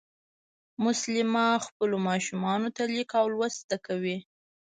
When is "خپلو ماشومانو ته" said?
1.65-2.83